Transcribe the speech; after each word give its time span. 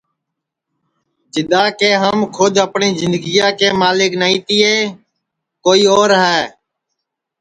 جِدؔا 1.33 1.63
کہ 1.79 1.89
ہم 2.03 2.17
کھود 2.35 2.53
اپٹؔی 2.65 2.89
جِندگیا 2.99 3.47
کے 3.59 3.67
ملک 3.81 4.11
نائی 4.21 4.37
تیے 4.47 4.73
کوئی 5.65 5.81
اور 5.95 6.09
ہے 6.23 6.41